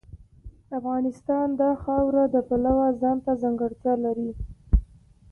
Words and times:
افغانستان 0.77 1.47
د 1.59 1.61
خاوره 1.83 2.23
د 2.33 2.35
پلوه 2.47 2.87
ځانته 3.01 3.31
ځانګړتیا 3.41 3.93
لري. 4.05 4.31